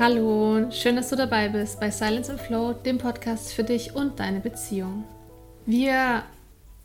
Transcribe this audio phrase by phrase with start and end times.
[0.00, 4.18] Hallo, schön, dass du dabei bist bei Silence and Flow, dem Podcast für dich und
[4.18, 5.04] deine Beziehung.
[5.66, 6.24] Wir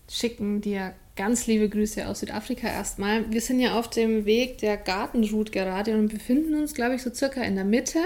[0.07, 3.31] schicken dir ganz liebe Grüße aus Südafrika erstmal.
[3.31, 7.11] Wir sind ja auf dem Weg der Gartenroute gerade und befinden uns, glaube ich, so
[7.11, 7.97] circa in der Mitte.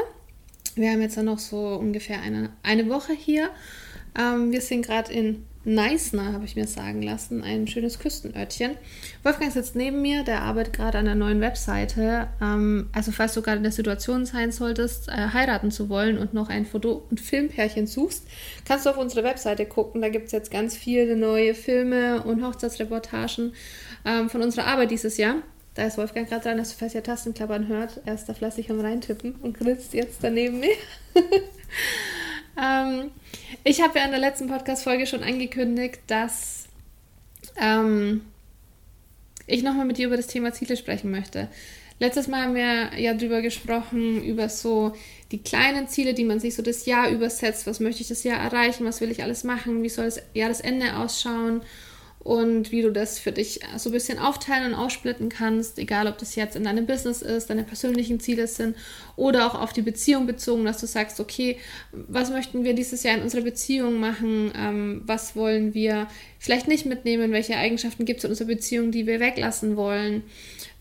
[0.76, 3.50] Wir haben jetzt ja noch so ungefähr eine, eine Woche hier.
[4.18, 8.71] Ähm, wir sind gerade in Neisner, habe ich mir sagen lassen, ein schönes Küstenörtchen.
[9.23, 12.27] Wolfgang sitzt neben mir, der arbeitet gerade an der neuen Webseite.
[12.41, 16.34] Ähm, also falls du gerade in der Situation sein solltest, äh, heiraten zu wollen und
[16.34, 18.27] noch ein Foto- und Filmpärchen suchst,
[18.66, 20.02] kannst du auf unsere Webseite gucken.
[20.02, 23.54] Da gibt es jetzt ganz viele neue Filme und Hochzeitsreportagen
[24.05, 25.35] ähm, von unserer Arbeit dieses Jahr.
[25.76, 28.02] Da ist Wolfgang gerade dran, dass du falls ihr Tastenklappern hört.
[28.05, 30.76] Er ist da fleißig am Reintippen und grinst jetzt daneben mir.
[32.62, 33.12] ähm,
[33.63, 36.67] ich habe ja in der letzten Podcast-Folge schon angekündigt, dass
[37.57, 38.21] ähm,
[39.48, 41.49] ich nochmal mit dir über das Thema Ziele sprechen möchte.
[41.99, 44.93] Letztes Mal haben wir ja drüber gesprochen, über so
[45.32, 47.68] die kleinen Ziele, die man sich so das Jahr übersetzt.
[47.68, 48.85] Was möchte ich das Jahr erreichen?
[48.85, 49.84] Was will ich alles machen?
[49.84, 51.62] Wie soll das Jahresende ausschauen?
[52.24, 56.18] Und wie du das für dich so ein bisschen aufteilen und aufsplitten kannst, egal ob
[56.18, 58.77] das jetzt in deinem Business ist, deine persönlichen Ziele sind
[59.18, 61.57] oder auch auf die Beziehung bezogen, dass du sagst, okay,
[61.91, 66.07] was möchten wir dieses Jahr in unserer Beziehung machen, ähm, was wollen wir
[66.40, 70.24] vielleicht nicht mitnehmen, welche Eigenschaften gibt es in unserer Beziehung, die wir weglassen wollen,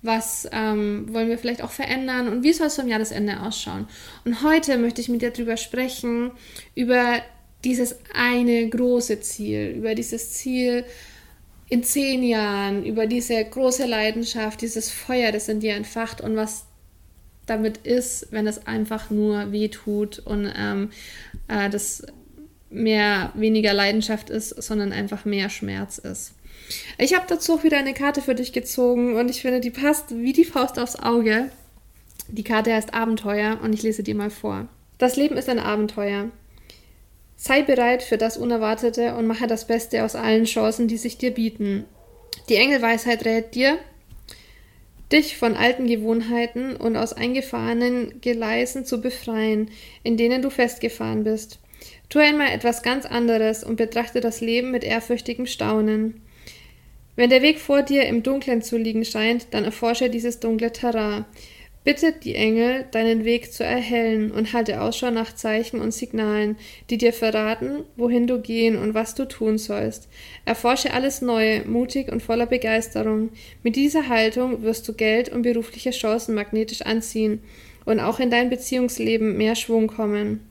[0.02, 2.28] was ähm, wollen wir vielleicht auch verändern?
[2.28, 3.88] Und wie soll es vom Jahresende ausschauen.
[4.24, 6.32] Und heute möchte ich mit dir darüber sprechen,
[6.74, 7.20] über
[7.64, 10.84] dieses eine große Ziel, über dieses Ziel,
[11.72, 16.66] in zehn Jahren über diese große Leidenschaft, dieses Feuer, das in dir entfacht und was
[17.46, 20.90] damit ist, wenn es einfach nur weh tut und ähm,
[21.48, 22.04] äh, das
[22.68, 26.34] mehr weniger Leidenschaft ist, sondern einfach mehr Schmerz ist.
[26.98, 30.14] Ich habe dazu auch wieder eine Karte für dich gezogen und ich finde, die passt
[30.14, 31.50] wie die Faust aufs Auge.
[32.28, 34.68] Die Karte heißt Abenteuer und ich lese dir mal vor.
[34.98, 36.28] Das Leben ist ein Abenteuer.
[37.44, 41.32] Sei bereit für das Unerwartete und mache das Beste aus allen Chancen, die sich dir
[41.32, 41.86] bieten.
[42.48, 43.78] Die Engelweisheit rät dir,
[45.10, 49.72] dich von alten Gewohnheiten und aus eingefahrenen Gleisen zu befreien,
[50.04, 51.58] in denen du festgefahren bist.
[52.08, 56.22] Tu einmal etwas ganz anderes und betrachte das Leben mit ehrfürchtigem Staunen.
[57.16, 61.24] Wenn der Weg vor dir im Dunklen zu liegen scheint, dann erforsche dieses dunkle Terrain.
[61.84, 66.56] Bittet die Engel, deinen Weg zu erhellen und halte Ausschau nach Zeichen und Signalen,
[66.90, 70.08] die dir verraten, wohin du gehen und was du tun sollst.
[70.44, 73.30] Erforsche alles Neue, mutig und voller Begeisterung.
[73.64, 77.42] Mit dieser Haltung wirst du Geld und berufliche Chancen magnetisch anziehen
[77.84, 80.46] und auch in dein Beziehungsleben mehr Schwung kommen.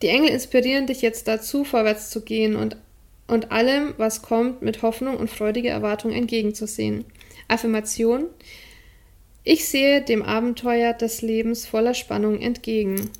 [0.00, 2.78] Die Engel inspirieren dich jetzt dazu, vorwärts zu gehen und,
[3.28, 7.04] und allem, was kommt, mit Hoffnung und freudiger Erwartung entgegenzusehen.
[7.48, 8.28] Affirmation
[9.44, 13.10] ich sehe dem Abenteuer des Lebens voller Spannung entgegen.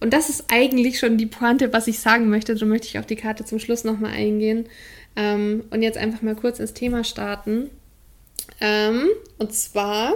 [0.00, 2.54] Und das ist eigentlich schon die Pointe, was ich sagen möchte.
[2.54, 4.66] Darum möchte ich auf die Karte zum Schluss nochmal eingehen.
[5.14, 7.70] Ähm, und jetzt einfach mal kurz ins Thema starten.
[8.60, 9.08] Ähm,
[9.38, 10.14] und zwar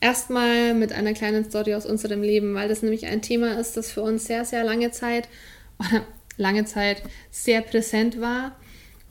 [0.00, 3.90] erstmal mit einer kleinen Story aus unserem Leben, weil das nämlich ein Thema ist, das
[3.90, 5.28] für uns sehr, sehr lange Zeit,
[6.36, 8.56] lange Zeit sehr präsent war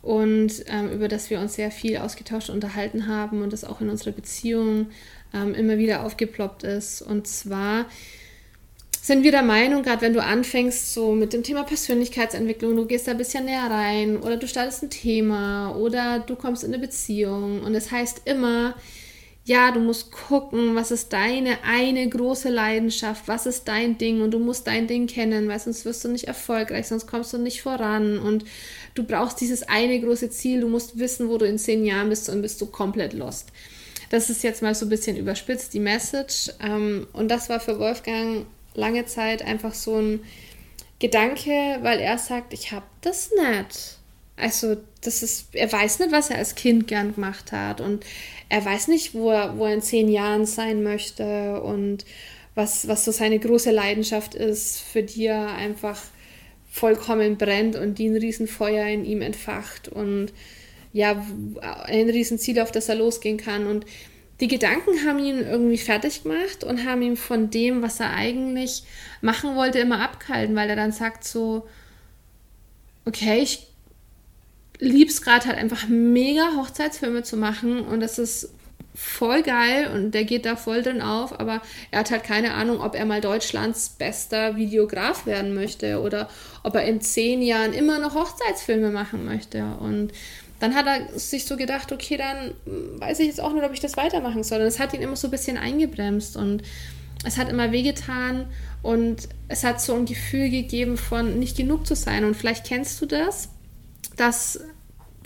[0.01, 3.81] und ähm, über das wir uns sehr viel ausgetauscht und unterhalten haben und das auch
[3.81, 4.87] in unserer Beziehung
[5.33, 7.01] ähm, immer wieder aufgeploppt ist.
[7.01, 7.85] Und zwar
[9.01, 13.07] sind wir der Meinung, gerade wenn du anfängst so mit dem Thema Persönlichkeitsentwicklung, du gehst
[13.07, 16.81] da ein bisschen näher rein oder du startest ein Thema oder du kommst in eine
[16.81, 18.75] Beziehung und es das heißt immer,
[19.45, 24.31] ja, du musst gucken, was ist deine eine große Leidenschaft, was ist dein Ding und
[24.31, 27.61] du musst dein Ding kennen, weil sonst wirst du nicht erfolgreich, sonst kommst du nicht
[27.61, 28.43] voran und
[28.97, 32.29] du brauchst dieses eine große Ziel, du musst wissen, wo du in zehn Jahren bist
[32.29, 33.49] und bist du komplett lost.
[34.09, 36.51] Das ist jetzt mal so ein bisschen überspitzt, die Message.
[36.61, 40.21] Ähm, und das war für Wolfgang lange Zeit einfach so ein
[40.99, 43.97] Gedanke, weil er sagt, ich habe das nicht.
[44.37, 48.05] Also, das ist, er weiß nicht, was er als Kind gern gemacht hat und
[48.50, 52.05] er weiß nicht, wo er, wo er in zehn Jahren sein möchte und
[52.53, 56.00] was, was so seine große Leidenschaft ist, für die er einfach
[56.67, 60.31] vollkommen brennt und die ein Riesenfeuer in ihm entfacht und
[60.93, 61.25] ja,
[61.85, 63.67] ein Riesenziel, auf das er losgehen kann.
[63.67, 63.85] Und
[64.39, 68.83] die Gedanken haben ihn irgendwie fertig gemacht und haben ihn von dem, was er eigentlich
[69.21, 71.67] machen wollte, immer abgehalten, weil er dann sagt so,
[73.05, 73.67] okay, ich
[74.79, 78.49] liebe es gerade halt einfach mega Hochzeitsfilme zu machen und das ist
[78.99, 81.61] voll geil und der geht da voll drin auf, aber
[81.91, 86.29] er hat halt keine Ahnung, ob er mal Deutschlands bester Videograf werden möchte oder
[86.63, 90.13] ob er in zehn Jahren immer noch Hochzeitsfilme machen möchte und
[90.59, 92.53] dann hat er sich so gedacht, okay, dann
[92.99, 94.61] weiß ich jetzt auch nicht, ob ich das weitermachen soll.
[94.61, 96.35] Und es hat ihn immer so ein bisschen eingebremst.
[96.35, 96.63] Und
[97.23, 98.47] es hat immer wehgetan
[98.81, 102.23] und es hat so ein Gefühl gegeben von nicht genug zu sein.
[102.23, 103.50] Und vielleicht kennst du das,
[104.15, 104.59] dass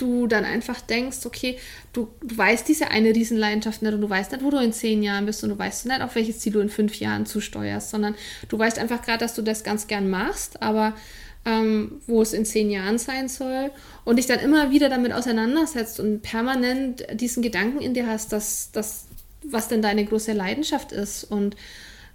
[0.02, 1.58] du dann einfach denkst, okay,
[1.94, 5.04] du, du weißt diese eine Riesenleidenschaft nicht und du weißt nicht, wo du in zehn
[5.04, 8.16] Jahren bist und du weißt nicht, auf welches Ziel du in fünf Jahren zusteuerst, sondern
[8.50, 10.94] du weißt einfach gerade, dass du das ganz gern machst, aber
[11.46, 13.72] ähm, wo es in zehn Jahren sein soll
[14.06, 18.72] und dich dann immer wieder damit auseinandersetzt und permanent diesen Gedanken in dir hast, dass
[18.72, 19.06] das,
[19.44, 21.56] was denn deine große Leidenschaft ist und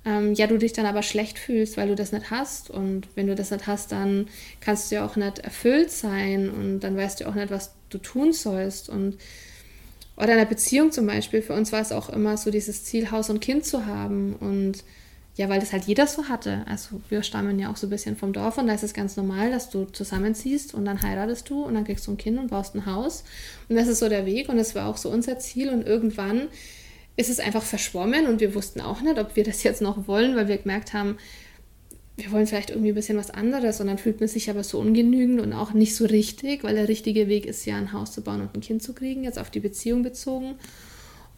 [0.06, 2.70] ähm, ja, du dich dann aber schlecht fühlst, weil du das nicht hast.
[2.70, 4.28] Und wenn du das nicht hast, dann
[4.60, 7.98] kannst du ja auch nicht erfüllt sein und dann weißt du auch nicht, was du
[7.98, 8.88] tun sollst.
[8.88, 9.16] Und
[10.16, 13.10] oder in einer Beziehung zum Beispiel, für uns war es auch immer so dieses Ziel,
[13.10, 14.34] Haus und Kind zu haben.
[14.34, 14.82] Und
[15.36, 16.64] ja, weil das halt jeder so hatte.
[16.66, 19.16] Also wir stammen ja auch so ein bisschen vom Dorf und da ist es ganz
[19.16, 22.48] normal, dass du zusammenziehst und dann heiratest du und dann kriegst du ein Kind und
[22.48, 23.24] baust ein Haus.
[23.68, 25.68] Und das ist so der Weg und das war auch so unser Ziel.
[25.68, 26.48] Und irgendwann
[27.16, 30.36] ist es einfach verschwommen und wir wussten auch nicht, ob wir das jetzt noch wollen,
[30.36, 31.18] weil wir gemerkt haben,
[32.16, 34.78] wir wollen vielleicht irgendwie ein bisschen was anderes und dann fühlt man sich aber so
[34.78, 38.22] ungenügend und auch nicht so richtig, weil der richtige Weg ist ja ein Haus zu
[38.22, 40.54] bauen und ein Kind zu kriegen, jetzt auf die Beziehung bezogen.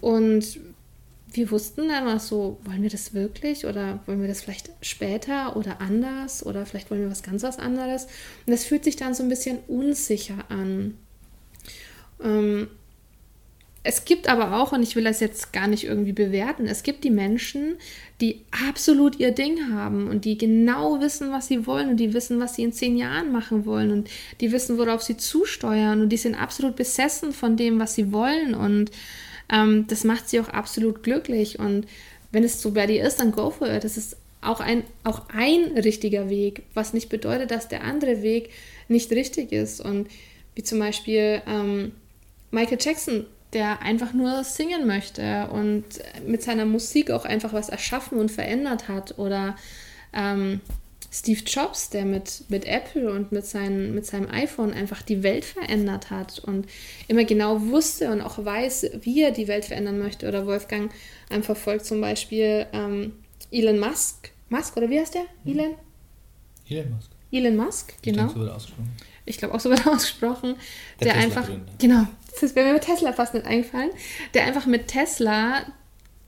[0.01, 0.61] Und
[1.33, 5.57] wir wussten dann mal so, wollen wir das wirklich oder wollen wir das vielleicht später
[5.57, 8.05] oder anders oder vielleicht wollen wir was ganz was anderes.
[8.47, 10.97] Und das fühlt sich dann so ein bisschen unsicher an.
[12.23, 12.69] Ähm,
[13.89, 17.05] es gibt aber auch, und ich will das jetzt gar nicht irgendwie bewerten, es gibt
[17.05, 17.77] die Menschen,
[18.21, 22.39] die absolut ihr Ding haben und die genau wissen, was sie wollen und die wissen,
[22.39, 24.11] was sie in zehn Jahren machen wollen und
[24.43, 28.55] die wissen, worauf sie zusteuern und die sind absolut besessen von dem, was sie wollen
[28.55, 28.91] und
[29.51, 31.87] ähm, das macht sie auch absolut glücklich und
[32.31, 33.85] wenn es so bei dir ist, dann go for it.
[33.85, 38.51] Das ist auch ein, auch ein richtiger Weg, was nicht bedeutet, dass der andere Weg
[38.89, 40.09] nicht richtig ist und
[40.55, 41.93] wie zum Beispiel ähm,
[42.51, 45.85] Michael Jackson der einfach nur singen möchte und
[46.27, 49.19] mit seiner Musik auch einfach was erschaffen und verändert hat.
[49.19, 49.57] Oder
[50.13, 50.61] ähm,
[51.11, 55.45] Steve Jobs, der mit, mit Apple und mit, seinen, mit seinem iPhone einfach die Welt
[55.47, 56.67] verändert hat und
[57.09, 60.29] immer genau wusste und auch weiß, wie er die Welt verändern möchte.
[60.29, 60.93] Oder Wolfgang
[61.31, 63.15] ähm, verfolgt zum Beispiel ähm,
[63.51, 64.31] Elon Musk.
[64.51, 65.25] Musk, oder wie heißt der?
[65.45, 65.59] Hm.
[65.59, 65.75] Elon?
[66.69, 67.11] Elon Musk.
[67.31, 68.27] Elon Musk, genau.
[68.27, 68.69] Ich, denke, so
[69.25, 70.57] ich glaube auch so wird ausgesprochen.
[71.01, 71.49] Der, der einfach,
[71.79, 72.07] genau,
[72.41, 73.91] das wäre mir mit Tesla fast nicht eingefallen,
[74.35, 75.65] der einfach mit Tesla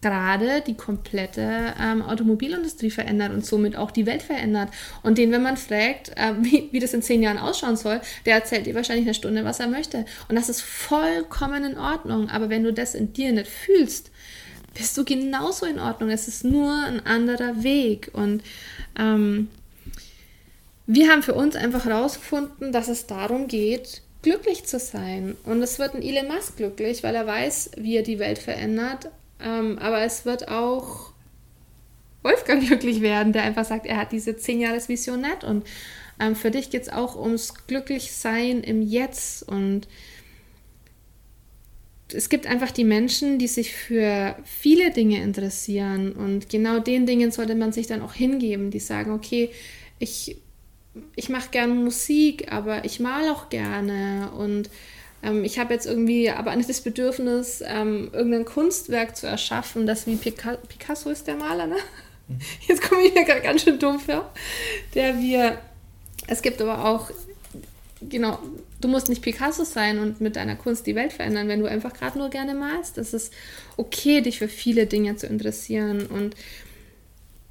[0.01, 4.71] gerade die komplette ähm, Automobilindustrie verändert und somit auch die Welt verändert.
[5.03, 8.35] Und den, wenn man fragt, äh, wie, wie das in zehn Jahren ausschauen soll, der
[8.35, 10.07] erzählt dir wahrscheinlich eine Stunde, was er möchte.
[10.29, 12.31] Und das ist vollkommen in Ordnung.
[12.31, 14.11] Aber wenn du das in dir nicht fühlst,
[14.75, 16.11] bist du genauso in Ordnung.
[16.11, 18.11] Es ist nur ein anderer Weg.
[18.15, 18.43] Und
[18.99, 19.49] ähm,
[20.87, 25.37] wir haben für uns einfach herausgefunden, dass es darum geht, glücklich zu sein.
[25.45, 29.11] Und es wird ein Elon Musk glücklich, weil er weiß, wie er die Welt verändert.
[29.43, 31.13] Ähm, aber es wird auch
[32.23, 35.45] Wolfgang glücklich werden, der einfach sagt, er hat diese 10 Jahres Vision nicht.
[35.45, 35.67] Und
[36.19, 39.43] ähm, für dich geht es auch ums Glücklichsein im Jetzt.
[39.49, 39.89] Und
[42.13, 46.13] es gibt einfach die Menschen, die sich für viele Dinge interessieren.
[46.13, 49.51] Und genau den Dingen sollte man sich dann auch hingeben, die sagen, okay,
[49.99, 50.37] ich
[51.17, 54.71] ich mache gerne Musik, aber ich male auch gerne und
[55.23, 60.07] ähm, ich habe jetzt irgendwie aber nicht das Bedürfnis, ähm, irgendein Kunstwerk zu erschaffen, das
[60.07, 61.77] wie Pica Picasso ist der Maler, ne?
[62.29, 62.39] Mhm.
[62.69, 64.33] Jetzt komme ich mir gerade ganz schön dumm vor.
[64.95, 65.59] Der wir,
[66.27, 67.11] es gibt aber auch,
[68.01, 68.39] genau,
[68.81, 71.93] du musst nicht Picasso sein und mit deiner Kunst die Welt verändern, wenn du einfach
[71.93, 72.99] gerade nur gerne malst.
[72.99, 73.33] Es ist
[73.77, 76.35] okay, dich für viele Dinge zu interessieren und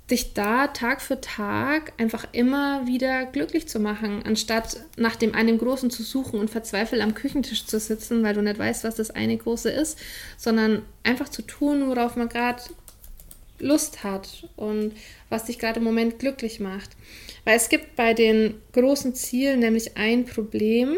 [0.09, 5.57] dich da Tag für Tag einfach immer wieder glücklich zu machen, anstatt nach dem einen
[5.57, 9.11] Großen zu suchen und verzweifelt am Küchentisch zu sitzen, weil du nicht weißt, was das
[9.11, 9.99] eine Große ist,
[10.37, 12.61] sondern einfach zu tun, worauf man gerade
[13.59, 14.93] Lust hat und
[15.29, 16.91] was dich gerade im Moment glücklich macht.
[17.43, 20.95] Weil es gibt bei den großen Zielen nämlich ein Problem.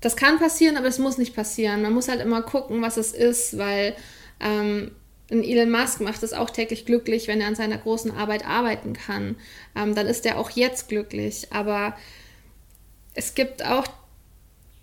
[0.00, 1.82] Das kann passieren, aber es muss nicht passieren.
[1.82, 3.94] Man muss halt immer gucken, was es ist, weil
[4.40, 4.92] ähm,
[5.30, 8.94] ein Elon Musk macht es auch täglich glücklich, wenn er an seiner großen Arbeit arbeiten
[8.94, 9.36] kann.
[9.76, 11.48] Ähm, dann ist er auch jetzt glücklich.
[11.50, 11.96] Aber
[13.14, 13.86] es gibt auch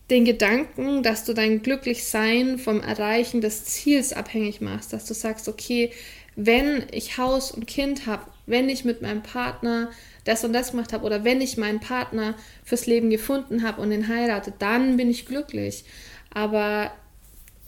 [0.09, 5.47] den Gedanken, dass du dein Glücklichsein vom Erreichen des Ziels abhängig machst, dass du sagst,
[5.47, 5.91] okay,
[6.35, 9.89] wenn ich Haus und Kind habe, wenn ich mit meinem Partner
[10.25, 13.91] das und das gemacht habe oder wenn ich meinen Partner fürs Leben gefunden habe und
[13.91, 15.85] ihn heirate, dann bin ich glücklich.
[16.31, 16.91] Aber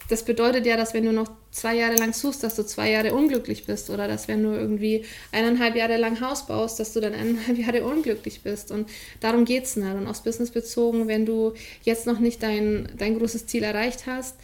[0.08, 3.14] das bedeutet ja, dass wenn du noch zwei Jahre lang suchst, dass du zwei Jahre
[3.14, 7.14] unglücklich bist oder dass wenn du irgendwie eineinhalb Jahre lang Haus baust, dass du dann
[7.14, 8.70] eineinhalb Jahre unglücklich bist.
[8.70, 8.88] Und
[9.20, 9.94] darum geht es nicht.
[9.94, 14.36] Und aufs Business bezogen, wenn du jetzt noch nicht dein, dein großes Ziel erreicht hast,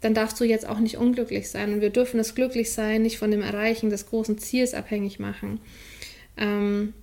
[0.00, 1.74] dann darfst du jetzt auch nicht unglücklich sein.
[1.74, 5.60] Und wir dürfen das Glücklichsein nicht von dem Erreichen des großen Ziels abhängig machen.
[6.38, 6.94] Ähm,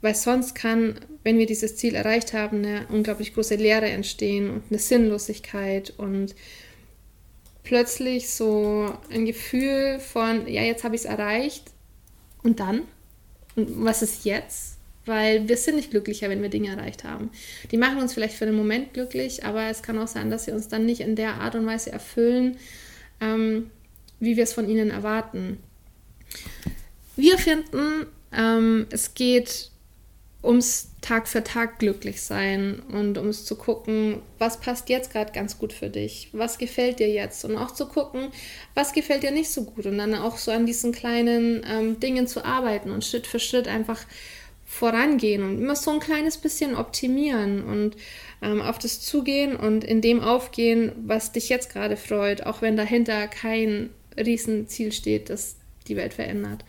[0.00, 4.62] weil sonst kann, wenn wir dieses Ziel erreicht haben, eine unglaublich große Leere entstehen und
[4.70, 6.34] eine Sinnlosigkeit und
[7.64, 11.70] plötzlich so ein Gefühl von, ja, jetzt habe ich es erreicht
[12.42, 12.82] und dann?
[13.54, 14.78] Und was ist jetzt?
[15.04, 17.30] Weil wir sind nicht glücklicher, wenn wir Dinge erreicht haben.
[17.70, 20.52] Die machen uns vielleicht für den Moment glücklich, aber es kann auch sein, dass sie
[20.52, 22.56] uns dann nicht in der Art und Weise erfüllen,
[23.20, 23.70] ähm,
[24.20, 25.58] wie wir es von ihnen erwarten.
[27.16, 29.71] Wir finden, ähm, es geht
[30.42, 35.58] ums Tag für Tag glücklich sein und ums zu gucken, was passt jetzt gerade ganz
[35.58, 37.44] gut für dich, was gefällt dir jetzt?
[37.44, 38.28] Und auch zu gucken,
[38.74, 39.86] was gefällt dir nicht so gut?
[39.86, 43.68] Und dann auch so an diesen kleinen ähm, Dingen zu arbeiten und Schritt für Schritt
[43.68, 44.04] einfach
[44.64, 47.96] vorangehen und immer so ein kleines bisschen optimieren und
[48.40, 52.76] ähm, auf das zugehen und in dem aufgehen, was dich jetzt gerade freut, auch wenn
[52.76, 55.56] dahinter kein Riesenziel steht, das
[55.88, 56.64] die Welt verändert.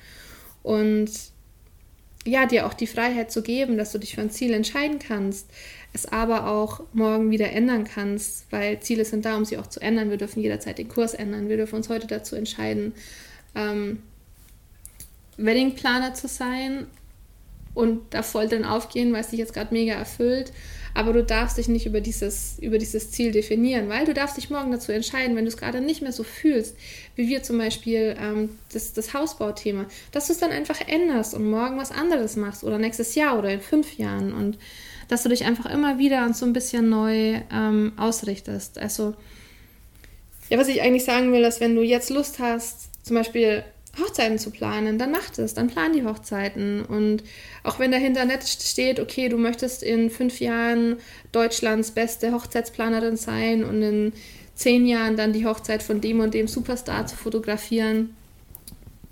[0.64, 1.10] Und
[2.26, 5.50] ja, dir auch die Freiheit zu geben, dass du dich für ein Ziel entscheiden kannst,
[5.94, 9.80] es aber auch morgen wieder ändern kannst, weil Ziele sind da, um sie auch zu
[9.80, 10.10] ändern.
[10.10, 11.50] Wir dürfen jederzeit den Kurs ändern.
[11.50, 12.94] Wir dürfen uns heute dazu entscheiden,
[13.56, 14.02] ähm,
[15.38, 16.88] Weddingplaner zu sein
[17.74, 20.52] und da voll drin aufgehen, weil es dich jetzt gerade mega erfüllt.
[20.94, 24.50] Aber du darfst dich nicht über dieses, über dieses Ziel definieren, weil du darfst dich
[24.50, 26.76] morgen dazu entscheiden, wenn du es gerade nicht mehr so fühlst,
[27.16, 31.50] wie wir zum Beispiel ähm, das, das Hausbauthema, dass du es dann einfach änderst und
[31.50, 34.58] morgen was anderes machst oder nächstes Jahr oder in fünf Jahren und
[35.08, 38.78] dass du dich einfach immer wieder und so ein bisschen neu ähm, ausrichtest.
[38.78, 39.16] Also,
[40.50, 43.64] ja, was ich eigentlich sagen will, ist, wenn du jetzt Lust hast, zum Beispiel
[44.00, 46.84] Hochzeiten zu planen, dann mach das, dann plan die Hochzeiten.
[46.84, 47.24] Und
[47.64, 50.98] auch wenn dahinter nicht steht, okay, du möchtest in fünf Jahren
[51.32, 54.14] Deutschlands beste Hochzeitsplanerin sein und in
[54.56, 58.16] zehn Jahren dann die Hochzeit von dem und dem Superstar zu fotografieren.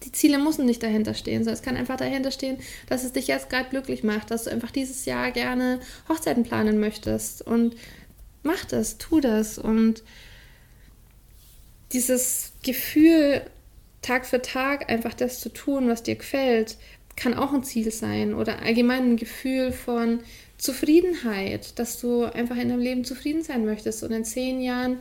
[0.03, 2.57] Die Ziele müssen nicht dahinter stehen, sondern es kann einfach dahinter stehen,
[2.89, 6.79] dass es dich jetzt gerade glücklich macht, dass du einfach dieses Jahr gerne Hochzeiten planen
[6.79, 7.43] möchtest.
[7.43, 7.75] Und
[8.41, 9.59] mach das, tu das.
[9.59, 10.01] Und
[11.93, 13.43] dieses Gefühl,
[14.01, 16.77] Tag für Tag einfach das zu tun, was dir gefällt,
[17.15, 20.21] kann auch ein Ziel sein oder allgemein ein Gefühl von
[20.57, 24.99] Zufriedenheit, dass du einfach in deinem Leben zufrieden sein möchtest und in zehn Jahren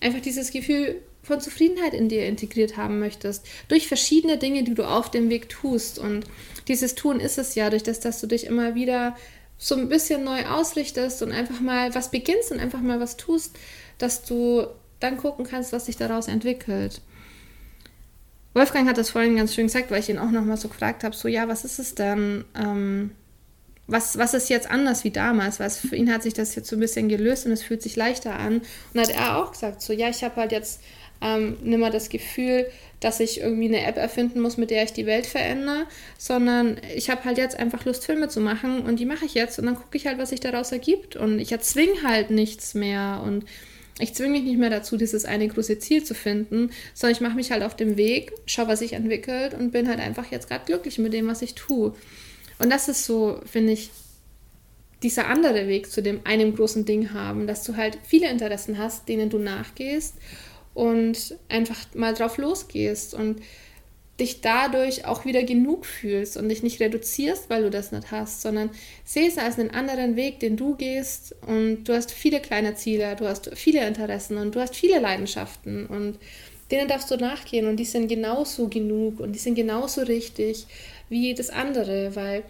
[0.00, 4.84] einfach dieses Gefühl von Zufriedenheit in dir integriert haben möchtest, durch verschiedene Dinge, die du
[4.84, 5.98] auf dem Weg tust.
[5.98, 6.24] Und
[6.68, 9.16] dieses Tun ist es ja, durch das, dass du dich immer wieder
[9.58, 13.56] so ein bisschen neu ausrichtest und einfach mal was beginnst und einfach mal was tust,
[13.98, 14.66] dass du
[15.00, 17.02] dann gucken kannst, was sich daraus entwickelt.
[18.54, 21.14] Wolfgang hat das vorhin ganz schön gesagt, weil ich ihn auch nochmal so gefragt habe,
[21.14, 23.12] so ja, was ist es denn, ähm,
[23.86, 25.60] was, was ist jetzt anders wie damals?
[25.60, 27.96] Weil für ihn hat sich das jetzt so ein bisschen gelöst und es fühlt sich
[27.96, 28.60] leichter an.
[28.92, 30.82] Und hat er auch gesagt, so ja, ich habe halt jetzt
[31.20, 32.66] ähm, nicht mehr das Gefühl,
[33.00, 35.86] dass ich irgendwie eine App erfinden muss, mit der ich die Welt verändere,
[36.16, 39.58] sondern ich habe halt jetzt einfach Lust, Filme zu machen und die mache ich jetzt
[39.58, 43.22] und dann gucke ich halt, was sich daraus ergibt und ich erzwinge halt nichts mehr
[43.24, 43.44] und
[43.98, 47.36] ich zwinge mich nicht mehr dazu, dieses eine große Ziel zu finden, sondern ich mache
[47.36, 50.64] mich halt auf dem Weg, schaue, was sich entwickelt und bin halt einfach jetzt gerade
[50.64, 51.94] glücklich mit dem, was ich tue.
[52.58, 53.90] Und das ist so, finde ich,
[55.02, 59.08] dieser andere Weg zu dem einem großen Ding haben, dass du halt viele Interessen hast,
[59.08, 60.14] denen du nachgehst
[60.74, 63.40] und einfach mal drauf losgehst und
[64.18, 68.42] dich dadurch auch wieder genug fühlst und dich nicht reduzierst, weil du das nicht hast,
[68.42, 68.70] sondern
[69.04, 73.14] sieh es als einen anderen Weg, den du gehst und du hast viele kleine Ziele,
[73.16, 76.18] du hast viele Interessen und du hast viele Leidenschaften und
[76.70, 80.66] denen darfst du nachgehen und die sind genauso genug und die sind genauso richtig
[81.08, 82.42] wie das andere, weil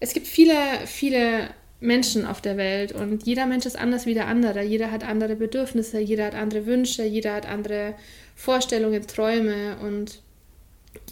[0.00, 0.56] es gibt viele,
[0.86, 4.62] viele Menschen auf der Welt und jeder Mensch ist anders wie der andere.
[4.62, 7.94] Jeder hat andere Bedürfnisse, jeder hat andere Wünsche, jeder hat andere
[8.34, 10.22] Vorstellungen, Träume und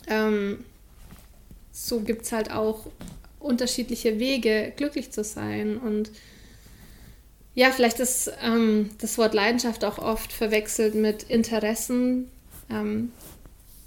[0.08, 0.64] ähm,
[1.72, 2.86] so gibt es halt auch
[3.40, 5.76] unterschiedliche Wege, glücklich zu sein.
[5.78, 6.10] Und
[7.54, 12.30] ja, vielleicht ist ähm, das Wort Leidenschaft auch oft verwechselt mit Interessen.
[12.70, 13.10] Ähm,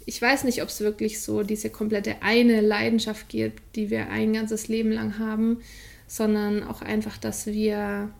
[0.04, 4.32] ich weiß nicht, ob es wirklich so diese komplette eine Leidenschaft gibt, die wir ein
[4.32, 5.62] ganzes Leben lang haben,
[6.06, 8.10] sondern auch einfach, dass wir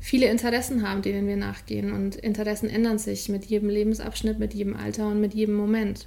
[0.00, 1.92] viele Interessen haben, denen wir nachgehen.
[1.92, 6.06] Und Interessen ändern sich mit jedem Lebensabschnitt, mit jedem Alter und mit jedem Moment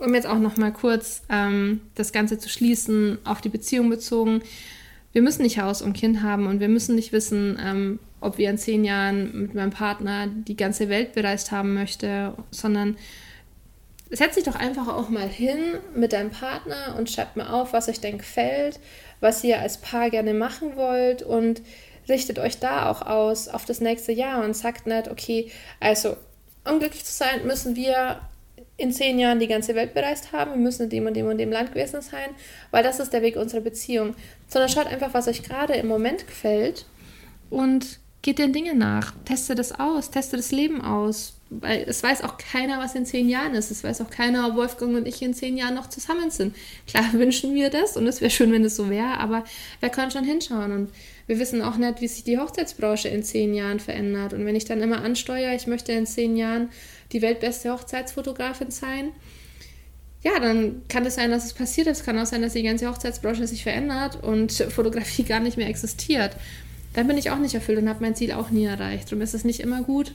[0.00, 4.42] um jetzt auch noch mal kurz ähm, das Ganze zu schließen, auf die Beziehung bezogen.
[5.12, 8.50] Wir müssen nicht Haus und Kind haben und wir müssen nicht wissen, ähm, ob wir
[8.50, 12.96] in zehn Jahren mit meinem Partner die ganze Welt bereist haben möchte, sondern
[14.10, 15.58] setz dich doch einfach auch mal hin
[15.94, 18.80] mit deinem Partner und schreibt mal auf, was euch denn gefällt,
[19.20, 21.62] was ihr als Paar gerne machen wollt und
[22.08, 26.16] richtet euch da auch aus auf das nächste Jahr und sagt nicht, okay, also
[26.68, 28.20] um glücklich zu sein, müssen wir
[28.80, 31.38] in zehn Jahren die ganze Welt bereist haben, wir müssen in dem und dem und
[31.38, 32.30] dem Land gewesen sein,
[32.70, 34.14] weil das ist der Weg unserer Beziehung.
[34.48, 36.86] Sondern schaut einfach, was euch gerade im Moment gefällt
[37.50, 39.14] und geht den Dingen nach.
[39.24, 41.34] Testet das aus, testet das Leben aus.
[41.52, 43.70] Weil es weiß auch keiner, was in zehn Jahren ist.
[43.72, 46.54] Es weiß auch keiner, ob Wolfgang und ich in zehn Jahren noch zusammen sind.
[46.86, 49.44] Klar wünschen wir das und es wäre schön, wenn es so wäre, aber
[49.80, 50.72] wer kann schon hinschauen?
[50.72, 50.90] Und
[51.26, 54.32] wir wissen auch nicht, wie sich die Hochzeitsbranche in zehn Jahren verändert.
[54.32, 56.70] Und wenn ich dann immer ansteuere, ich möchte in zehn Jahren
[57.12, 59.10] die weltbeste Hochzeitsfotografin sein,
[60.22, 61.86] ja, dann kann es sein, dass es passiert.
[61.86, 65.68] Es kann auch sein, dass die ganze Hochzeitsbranche sich verändert und Fotografie gar nicht mehr
[65.68, 66.36] existiert
[66.92, 69.10] dann bin ich auch nicht erfüllt und habe mein Ziel auch nie erreicht.
[69.10, 70.12] Darum ist es nicht immer gut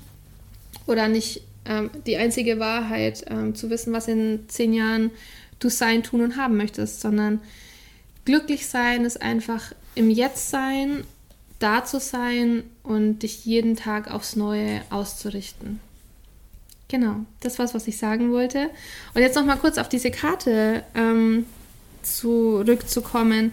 [0.86, 5.12] oder nicht ähm, die einzige Wahrheit, ähm, zu wissen, was in zehn Jahren
[5.60, 7.40] du sein, tun und haben möchtest, sondern
[8.25, 11.06] glücklich sein ist einfach im Jetzt sein,
[11.60, 15.80] da zu sein und dich jeden Tag aufs Neue auszurichten.
[16.88, 18.70] Genau, das war's, was ich sagen wollte.
[19.13, 21.46] Und jetzt noch mal kurz auf diese Karte ähm,
[22.04, 23.51] zurückzukommen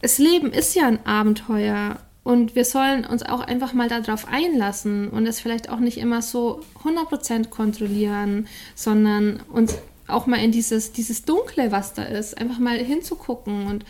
[0.00, 5.08] das Leben ist ja ein Abenteuer und wir sollen uns auch einfach mal darauf einlassen
[5.08, 10.92] und es vielleicht auch nicht immer so 100% kontrollieren, sondern uns auch mal in dieses,
[10.92, 13.84] dieses Dunkle, was da ist, einfach mal hinzugucken und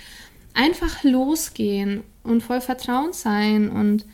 [0.55, 4.05] einfach losgehen und voll Vertrauen sein und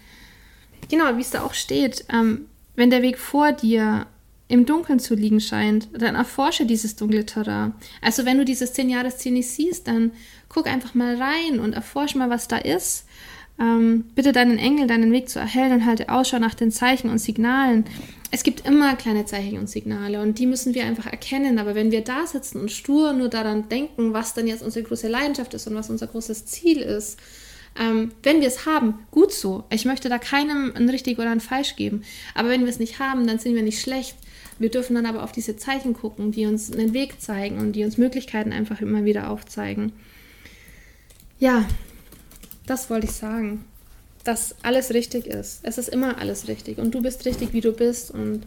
[0.90, 2.46] genau, wie es da auch steht, ähm,
[2.76, 4.06] wenn der Weg vor dir
[4.48, 7.74] im Dunkeln zu liegen scheint, dann erforsche dieses dunkle Terrain.
[8.02, 10.12] Also wenn du dieses 10-Jahres-Ziel nicht siehst, dann
[10.48, 13.06] guck einfach mal rein und erforsche mal, was da ist.
[13.58, 17.18] Ähm, bitte deinen Engel, deinen Weg zu erhellen und halte Ausschau nach den Zeichen und
[17.18, 17.84] Signalen.
[18.32, 21.58] Es gibt immer kleine Zeichen und Signale und die müssen wir einfach erkennen.
[21.58, 25.08] Aber wenn wir da sitzen und stur nur daran denken, was dann jetzt unsere große
[25.08, 27.18] Leidenschaft ist und was unser großes Ziel ist,
[27.78, 29.64] ähm, wenn wir es haben, gut so.
[29.70, 32.02] Ich möchte da keinem ein richtig oder ein falsch geben.
[32.34, 34.16] Aber wenn wir es nicht haben, dann sind wir nicht schlecht.
[34.58, 37.84] Wir dürfen dann aber auf diese Zeichen gucken, die uns einen Weg zeigen und die
[37.84, 39.92] uns Möglichkeiten einfach immer wieder aufzeigen.
[41.40, 41.66] Ja,
[42.66, 43.64] das wollte ich sagen.
[44.22, 45.60] Dass alles richtig ist.
[45.64, 46.78] Es ist immer alles richtig.
[46.78, 48.12] Und du bist richtig, wie du bist.
[48.12, 48.46] Und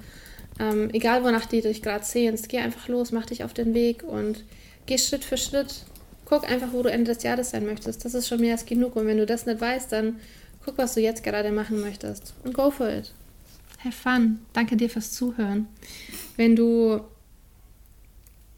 [0.59, 4.03] ähm, egal, wonach du dich gerade sehnst, geh einfach los, mach dich auf den Weg
[4.03, 4.43] und
[4.85, 5.83] geh Schritt für Schritt.
[6.29, 8.03] Guck einfach, wo du Ende des Jahres sein möchtest.
[8.03, 8.97] Das ist schon mehr als genug.
[8.97, 10.19] Und wenn du das nicht weißt, dann
[10.65, 12.33] guck, was du jetzt gerade machen möchtest.
[12.43, 13.13] Und go for it.
[13.79, 14.39] Have fun.
[14.51, 15.67] Danke dir fürs Zuhören.
[16.35, 16.99] Wenn du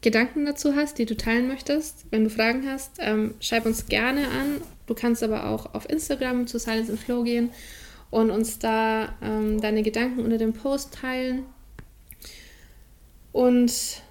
[0.00, 4.22] Gedanken dazu hast, die du teilen möchtest, wenn du Fragen hast, ähm, schreib uns gerne
[4.28, 4.62] an.
[4.86, 7.50] Du kannst aber auch auf Instagram zu Silence and Flow gehen
[8.10, 11.44] und uns da ähm, deine Gedanken unter dem Post teilen.
[13.30, 14.02] Und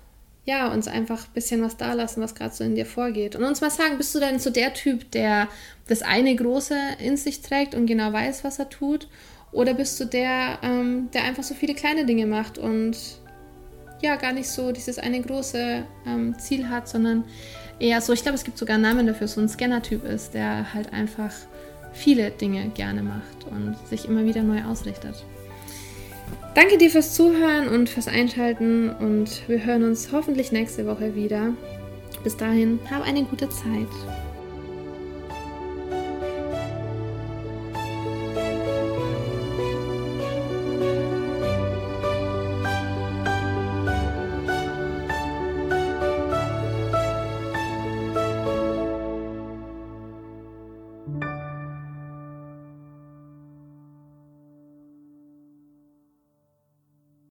[0.50, 3.36] ja, uns einfach ein bisschen was da lassen, was gerade so in dir vorgeht.
[3.36, 5.48] Und uns mal sagen, bist du denn so der Typ, der
[5.88, 9.08] das eine Große in sich trägt und genau weiß, was er tut?
[9.52, 12.98] Oder bist du der, ähm, der einfach so viele kleine Dinge macht und
[14.02, 17.26] ja gar nicht so dieses eine große ähm, Ziel hat, sondern
[17.78, 20.74] eher so, ich glaube, es gibt sogar einen Namen dafür, so ein Scanner-Typ ist, der
[20.74, 21.32] halt einfach
[21.94, 25.24] viele Dinge gerne macht und sich immer wieder neu ausrichtet.
[26.56, 31.54] Danke dir fürs Zuhören und fürs Einschalten und wir hören uns hoffentlich nächste Woche wieder.
[32.24, 33.88] Bis dahin, hab eine gute Zeit.